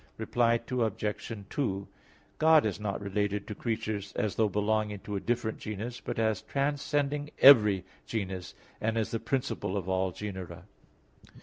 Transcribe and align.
Reply 0.17 0.59
Obj. 0.67 1.45
2: 1.51 1.87
God 2.39 2.65
is 2.65 2.79
not 2.79 2.99
related 2.99 3.45
to 3.45 3.53
creatures 3.53 4.13
as 4.13 4.33
though 4.33 4.49
belonging 4.49 4.97
to 5.01 5.15
a 5.15 5.19
different 5.19 5.59
genus, 5.59 6.01
but 6.03 6.17
as 6.17 6.41
transcending 6.41 7.29
every 7.37 7.85
genus, 8.07 8.55
and 8.81 8.97
as 8.97 9.11
the 9.11 9.19
principle 9.19 9.77
of 9.77 9.87
all 9.87 10.11
genera. 10.11 10.63